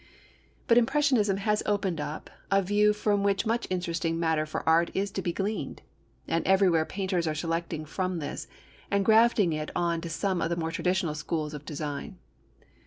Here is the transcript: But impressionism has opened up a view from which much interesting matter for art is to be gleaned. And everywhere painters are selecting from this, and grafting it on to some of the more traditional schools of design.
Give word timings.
But 0.65 0.79
impressionism 0.79 1.37
has 1.37 1.61
opened 1.67 2.01
up 2.01 2.31
a 2.49 2.63
view 2.63 2.91
from 2.91 3.21
which 3.21 3.45
much 3.45 3.67
interesting 3.69 4.19
matter 4.19 4.47
for 4.47 4.67
art 4.67 4.89
is 4.95 5.11
to 5.11 5.21
be 5.21 5.31
gleaned. 5.31 5.83
And 6.27 6.43
everywhere 6.47 6.85
painters 6.85 7.27
are 7.27 7.35
selecting 7.35 7.85
from 7.85 8.17
this, 8.17 8.47
and 8.89 9.05
grafting 9.05 9.53
it 9.53 9.69
on 9.75 10.01
to 10.01 10.09
some 10.09 10.41
of 10.41 10.49
the 10.49 10.55
more 10.55 10.71
traditional 10.71 11.13
schools 11.13 11.53
of 11.53 11.65
design. 11.65 12.17